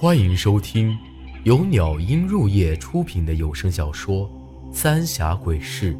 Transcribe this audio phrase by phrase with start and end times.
[0.00, 0.96] 欢迎收听
[1.42, 4.30] 由鸟音入夜出品的有声小说
[4.72, 5.92] 《三峡鬼事》，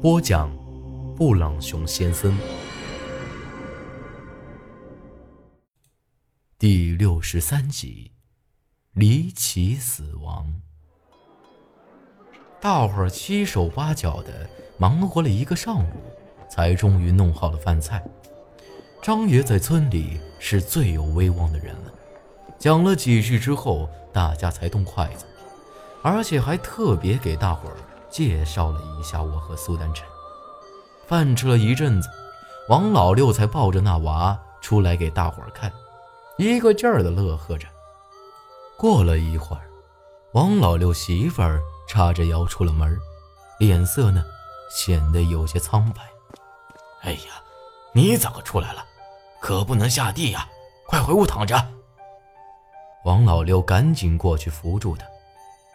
[0.00, 0.50] 播讲：
[1.14, 2.36] 布朗熊先生。
[6.58, 8.10] 第六十三集，
[8.94, 10.52] 离奇死亡。
[12.60, 15.92] 大伙儿七手八脚的忙活了一个上午，
[16.48, 18.04] 才终于弄好了饭菜。
[19.00, 21.94] 张爷在村里是最有威望的人了。
[22.60, 25.24] 讲了几句之后，大家才动筷子，
[26.02, 27.76] 而且还特别给大伙儿
[28.10, 30.06] 介绍了一下我和苏丹晨。
[31.06, 32.08] 饭吃了一阵子，
[32.68, 35.72] 王老六才抱着那娃出来给大伙儿看，
[36.36, 37.66] 一个劲儿的乐呵着。
[38.76, 39.62] 过了一会儿，
[40.32, 42.94] 王老六媳妇儿叉着腰出了门，
[43.58, 44.22] 脸色呢
[44.70, 46.02] 显得有些苍白。
[47.00, 47.40] 哎呀，
[47.94, 48.84] 你怎么出来了？
[49.40, 50.46] 可不能下地呀！
[50.86, 51.56] 快回屋躺着。
[53.04, 55.06] 王老六赶紧过去扶住她，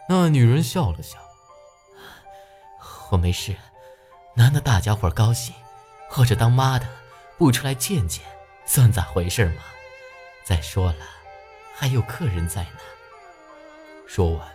[0.08, 1.18] 那女人笑了笑
[3.10, 3.56] ：“我没事，
[4.34, 5.52] 难得大家伙高兴，
[6.08, 6.86] 或者当妈的
[7.36, 8.24] 不出来见见，
[8.64, 9.62] 算咋回事嘛？
[10.44, 10.98] 再说了，
[11.74, 12.78] 还有客人在呢。”
[14.06, 14.48] 说完，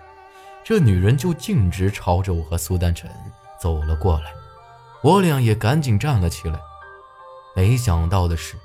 [0.63, 3.11] 这女人就径直朝着我和苏丹晨
[3.59, 4.31] 走了过来，
[5.03, 6.57] 我俩也赶紧站了起来。
[7.53, 8.55] 没想到的是，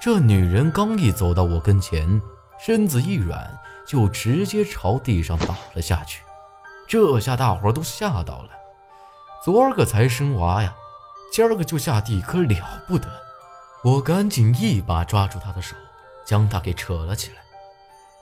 [0.00, 2.20] 这女人刚一走到我跟前。
[2.58, 6.22] 身子一软，就直接朝地上倒了下去。
[6.86, 8.50] 这下大伙都吓到了。
[9.44, 10.74] 昨儿个才生娃呀，
[11.32, 13.08] 今儿个就下地，可了不得！
[13.82, 15.76] 我赶紧一把抓住她的手，
[16.24, 17.36] 将她给扯了起来。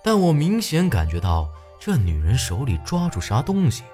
[0.02, 3.84] 但我明显感觉到这女人手里抓住啥东西，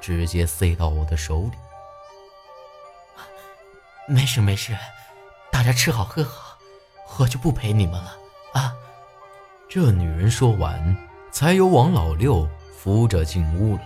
[0.00, 1.52] 直接塞到我的手里。
[4.06, 4.74] 没事没事，
[5.52, 6.56] 大家吃好喝好，
[7.18, 8.16] 我就不陪你们了。
[9.70, 10.96] 这女人说完，
[11.30, 13.82] 才由王老六扶着进屋了。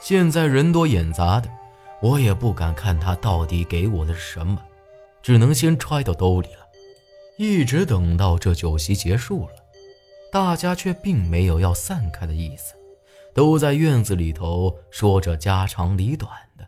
[0.00, 1.48] 现在人多眼杂的，
[2.00, 4.60] 我也不敢看她到底给我的什么，
[5.22, 6.66] 只能先揣到兜里了。
[7.38, 9.54] 一直等到这酒席结束了，
[10.32, 12.74] 大家却并没有要散开的意思，
[13.32, 16.66] 都在院子里头说着家长里短的。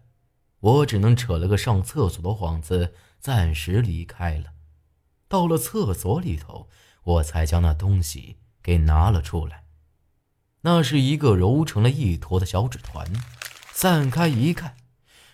[0.61, 4.45] 我只能扯了个上厕所的幌子，暂时离开了。
[5.27, 6.69] 到了厕所里头。
[7.05, 9.65] 我才将那东西给拿了出来，
[10.63, 13.07] 那是一个揉成了一坨的小纸团，
[13.73, 14.77] 散开一看，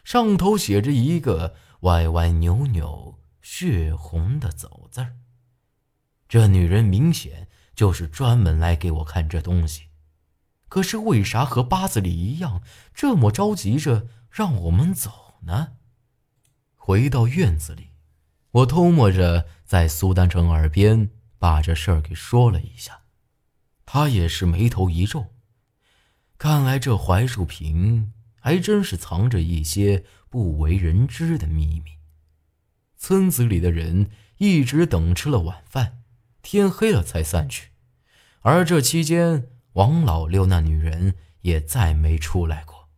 [0.02, 5.16] 上头写着一个歪歪扭扭、血红的“走”字儿。
[6.28, 9.88] 这女人明显就是专门来给我看这东西，
[10.68, 15.74] 可是为啥和八字里一样这么着急着让我们走呢？
[16.74, 17.90] 回到院子里，
[18.50, 21.10] 我偷摸着在苏丹成耳边。
[21.40, 23.00] 把这事儿给说了一下，
[23.86, 25.32] 他也是眉头一皱。
[26.36, 31.92] 看来这槐树坪还真是藏着一些不为人知的秘密。
[32.98, 36.02] 村子里的人一直等吃了晚饭，
[36.42, 37.70] 天黑了才散去。
[38.42, 42.88] 而这期间，王老六那女人也再没出来过。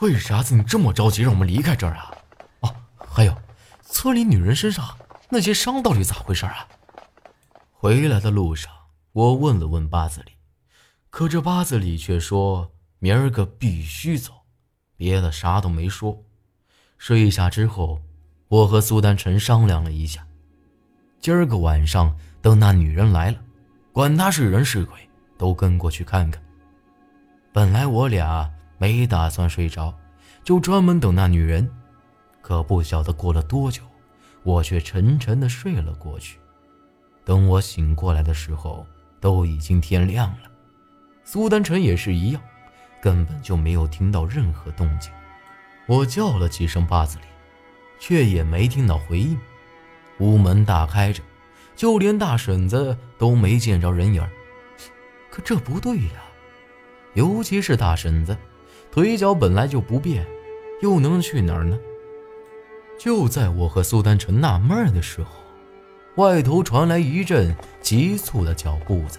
[0.00, 2.12] 为啥子你这么着急让我们离开这儿啊？
[2.60, 3.34] 哦，还有，
[3.82, 4.98] 村里女人身上
[5.30, 6.68] 那些伤到底咋回事啊？
[7.82, 8.70] 回来的路上，
[9.12, 10.32] 我问了问八字里，
[11.08, 14.34] 可这八字里却说明儿个必须走，
[14.98, 16.22] 别的啥都没说。
[16.98, 18.02] 睡下之后，
[18.48, 20.26] 我和苏丹晨商量了一下，
[21.20, 23.38] 今儿个晚上等那女人来了，
[23.92, 24.98] 管她是人是鬼，
[25.38, 26.42] 都跟过去看看。
[27.50, 29.98] 本来我俩没打算睡着，
[30.44, 31.66] 就专门等那女人，
[32.42, 33.82] 可不晓得过了多久，
[34.42, 36.38] 我却沉沉的睡了过去。
[37.24, 38.86] 等我醒过来的时候，
[39.20, 40.50] 都已经天亮了。
[41.24, 42.42] 苏丹晨也是一样，
[43.00, 45.12] 根本就没有听到任何动静。
[45.86, 47.24] 我叫了几声八子里，
[47.98, 49.38] 却也没听到回应。
[50.18, 51.22] 屋门大开着，
[51.76, 54.26] 就连大婶子都没见着人影
[55.30, 56.22] 可这不对呀，
[57.14, 58.36] 尤其是大婶子，
[58.90, 60.26] 腿脚本来就不便，
[60.82, 61.78] 又能去哪儿呢？
[62.98, 65.39] 就在我和苏丹晨纳闷的时候。
[66.16, 69.18] 外头传来一阵急促的脚步子，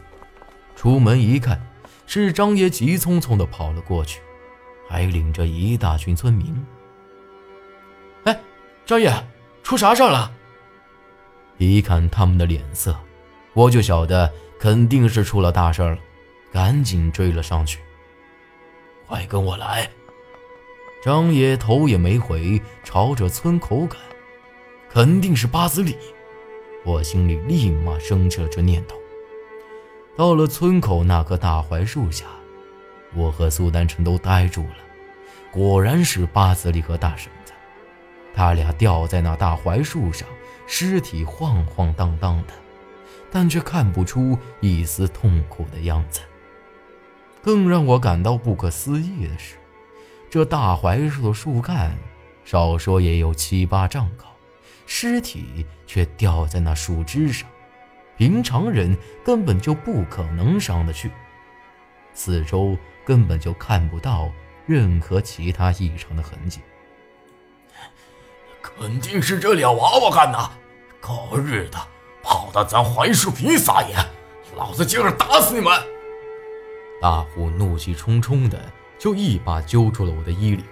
[0.76, 1.60] 出门一看，
[2.06, 4.22] 是张爷急匆匆地跑了过去，
[4.88, 6.54] 还领着一大群村民。
[8.26, 8.40] 哎，
[8.86, 9.12] 张爷，
[9.64, 10.32] 出啥事了？
[11.58, 12.96] 一看他们的脸色，
[13.54, 15.98] 我就晓得肯定是出了大事了，
[16.52, 17.80] 赶紧追了上去。
[19.08, 19.90] 快跟我来！
[21.04, 23.98] 张爷头也没回，朝着村口赶，
[24.90, 25.98] 肯定是八子里。
[26.84, 28.98] 我心里立马升起了这念头。
[30.16, 32.26] 到了村口那棵大槐树下，
[33.16, 34.76] 我和苏丹晨都呆住了。
[35.52, 37.54] 果然是八子里和大婶子，
[38.34, 40.28] 他俩吊在那大槐树上，
[40.66, 42.54] 尸体晃晃荡荡的，
[43.30, 46.22] 但却看不出一丝痛苦的样子。
[47.44, 49.56] 更让我感到不可思议的是，
[50.30, 51.98] 这大槐树的树干，
[52.46, 54.26] 少说也有七八丈高，
[54.94, 57.50] 尸体却吊在那树枝上。
[58.18, 61.10] 平常人根本就不可能上得去，
[62.14, 64.30] 四周根本就看不到
[64.68, 66.60] 任何其他异常的痕迹。
[68.62, 70.52] 肯定是这俩娃娃干的，
[71.00, 71.80] 狗日的，
[72.22, 73.96] 跑到咱槐树皮撒野，
[74.58, 75.72] 老子今儿打死你们！
[77.02, 80.66] 大虎怒气冲冲的就一把揪住了我的衣领，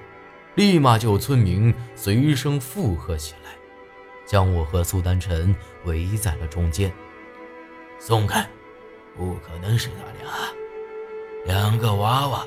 [0.55, 3.51] 立马就有村民随声附和起来，
[4.29, 5.55] 将我和苏丹晨
[5.85, 6.93] 围在了中间。
[7.97, 8.47] 松开！
[9.17, 10.31] 不可能是他俩，
[11.45, 12.45] 两个娃娃，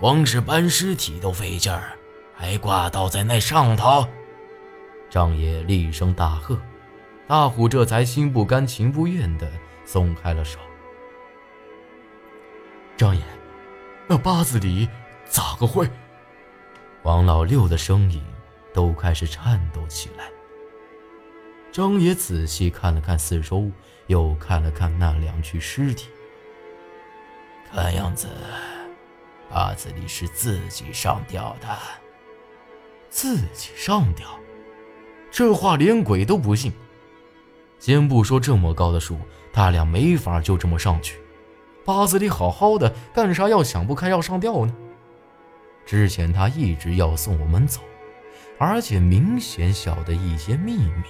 [0.00, 1.92] 光是搬尸体都费劲儿，
[2.34, 4.08] 还挂倒在那上头。
[5.10, 6.58] 张爷厉声大喝，
[7.28, 9.46] 大虎这才心不甘情不愿地
[9.84, 10.58] 松开了手。
[12.96, 13.22] 张爷，
[14.08, 14.88] 那八字里
[15.26, 15.86] 咋个会？
[17.02, 18.24] 王老六的声音
[18.72, 20.24] 都开始颤抖起来。
[21.72, 23.70] 张爷仔细看了看四周。
[24.06, 26.08] 又看了看那两具尸体，
[27.70, 28.26] 看样子
[29.48, 31.68] 八子里是自己上吊的。
[33.08, 34.26] 自己上吊？
[35.30, 36.72] 这话连鬼都不信。
[37.78, 39.16] 先不说这么高的树，
[39.52, 41.20] 他俩没法就这么上去。
[41.84, 44.74] 八子里好好的，干啥要想不开要上吊呢？
[45.86, 47.80] 之前他一直要送我们走，
[48.58, 51.04] 而且明显晓得一些秘密，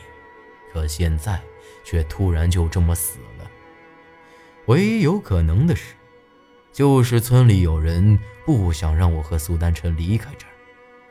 [0.72, 1.40] 可现在……
[1.82, 3.50] 却突然就这么死了。
[4.66, 5.94] 唯一有可能的是，
[6.72, 10.52] 就是村里有人不想让我和苏丹晨离开这儿，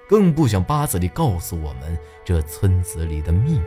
[0.08, 3.66] 更不想八子里告诉我们这村子里的秘密。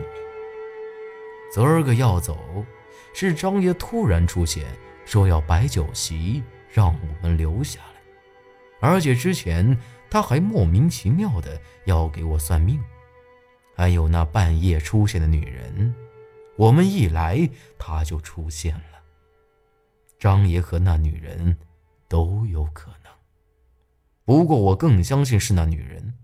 [1.53, 2.65] 昨儿个要走，
[3.13, 4.65] 是张爷突然出现，
[5.05, 9.77] 说要摆酒席，让我们留下来，而且之前
[10.09, 12.81] 他还莫名其妙的要给我算命，
[13.83, 15.93] 还有那半夜出现的女人。
[16.55, 19.03] 我们一来，她就出现了。
[20.21, 21.59] 张爷和那女人
[22.07, 23.13] 都有可能，
[24.25, 26.15] 不过我更相信是那女人，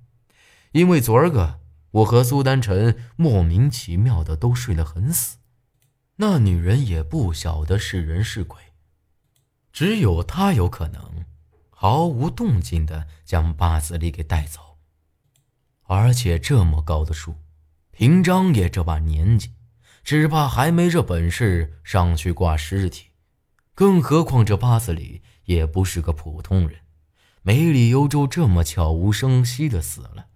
[0.71, 1.59] 因为昨儿个
[1.91, 5.39] 我和苏丹晨莫名其妙的都睡得很死，
[6.15, 8.63] 那女人也不晓得是人是鬼，
[9.73, 11.25] 只有她有可能
[11.71, 14.79] 毫无动静的将八子里给带走，
[15.89, 17.35] 而且这么高的树，
[17.99, 19.50] 凭张爷这把年纪。
[20.05, 23.09] 只怕还没这本事上去挂尸体，
[23.75, 26.79] 更何况这八子里也不是个普通人，
[27.43, 30.29] 没理由就这么悄无声息的死了。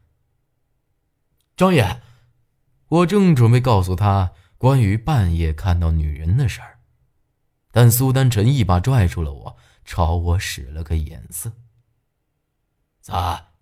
[1.57, 2.03] 张爷，
[2.89, 6.81] 我正准备告诉他关于半夜看到女人的事儿，
[7.71, 11.53] 但苏丹晨一把拽住了我，朝我使了个眼色。
[13.01, 13.53] 咋，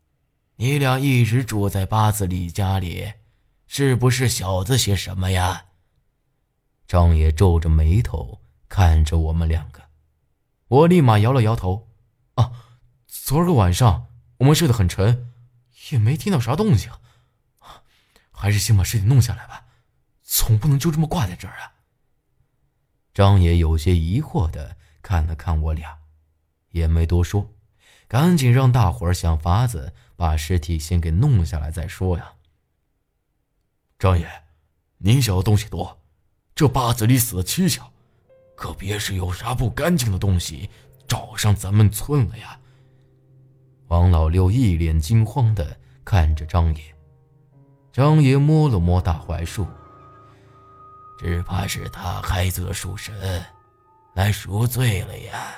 [0.57, 3.13] 你俩一直住在八子里家里，
[3.73, 5.67] 是不是小子些什么呀？
[6.89, 9.85] 张爷皱着眉头看着我们两个，
[10.67, 11.89] 我立马摇了摇头。
[12.35, 12.51] 啊，
[13.07, 15.33] 昨儿个晚上我们睡得很沉，
[15.93, 16.91] 也没听到啥动静，
[18.33, 19.67] 还是先把尸体弄下来吧，
[20.25, 21.75] 总不能就这么挂在这儿啊。
[23.15, 25.97] 张爷有些疑惑的看了看我俩，
[26.71, 27.49] 也没多说，
[28.09, 32.33] 赶紧让大伙儿想法子把尸体先给弄下来再说呀。
[34.01, 34.27] 张爷，
[34.97, 36.01] 您晓得东西多。
[36.55, 37.83] 这八子里死的蹊跷，
[38.57, 40.71] 可别是有啥不干净的东西
[41.07, 42.59] 找上咱们村了呀！
[43.89, 46.83] 王老六一脸惊慌的看着张爷，
[47.93, 49.67] 张爷摸了摸大槐树，
[51.19, 53.15] 只怕是他开责树神
[54.15, 55.53] 来赎罪了呀。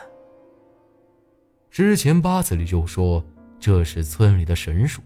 [1.71, 3.25] 之前八子里就说
[3.61, 5.01] 这是村里的神树，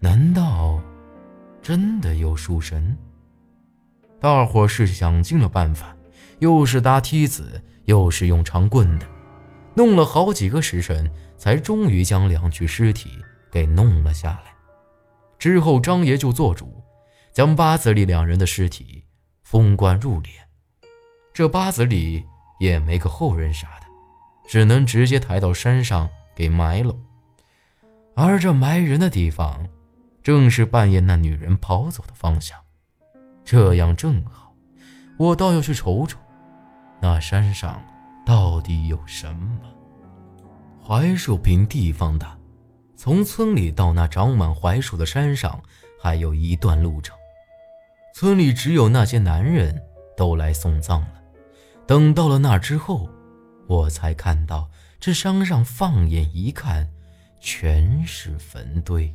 [0.00, 0.82] 难道
[1.62, 2.96] 真的有树神？
[4.18, 5.94] 大伙是想尽了办法，
[6.38, 9.06] 又是搭梯子，又是用长棍的，
[9.74, 13.10] 弄了好几个时辰，才终于将两具尸体
[13.50, 14.52] 给弄了下来。
[15.38, 16.82] 之后，张爷就做主，
[17.32, 19.04] 将八子里两人的尸体
[19.42, 20.28] 封棺入殓。
[21.32, 22.24] 这八子里
[22.58, 23.86] 也没个后人啥的，
[24.48, 26.94] 只能直接抬到山上给埋了。
[28.14, 29.66] 而这埋人的地方，
[30.22, 32.58] 正是半夜那女人跑走的方向。
[33.44, 34.54] 这样正好，
[35.18, 36.18] 我倒要去瞅瞅，
[37.00, 37.82] 那山上
[38.24, 39.60] 到底有什么？
[40.82, 42.36] 槐树坪地方大，
[42.96, 45.60] 从村里到那长满槐树的山上
[46.00, 47.16] 还有一段路程。
[48.14, 49.80] 村里只有那些男人
[50.16, 51.14] 都来送葬了。
[51.86, 53.08] 等到了那之后，
[53.66, 56.88] 我才看到这山上放眼一看，
[57.40, 59.14] 全是坟堆。